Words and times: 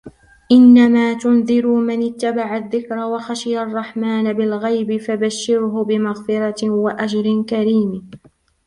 إِنَّمَا 0.51 1.13
تُنْذِرُ 1.13 1.67
مَنِ 1.67 2.03
اتَّبَعَ 2.07 2.57
الذِّكْرَ 2.57 2.97
وَخَشِيَ 2.97 3.61
الرَّحْمَنَ 3.61 4.33
بِالْغَيْبِ 4.33 4.97
فَبَشِّرْهُ 5.01 5.83
بِمَغْفِرَةٍ 5.83 6.69
وَأَجْرٍ 6.69 7.43
كَرِيمٍ 7.49 8.11